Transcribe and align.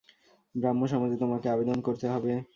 ব্রাহ্মসমাজে 0.55 1.17
তোমাকে 1.17 1.47
আবেদন 1.49 1.77
করতে 1.81 2.05
হবে। 2.07 2.31